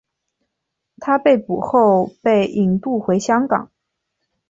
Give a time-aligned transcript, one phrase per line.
[0.97, 3.69] 他被捕后被引渡回香港。